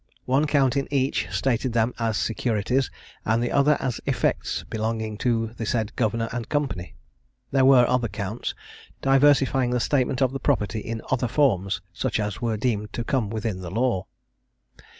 [0.25, 2.89] One count in each stated them as securities,
[3.23, 6.95] and the other as effects belonging to the said Governor and Company.
[7.51, 8.55] There were other counts,
[9.03, 13.29] diversifying the statement of the property in other forms, such as were deemed to come
[13.29, 14.07] within the law.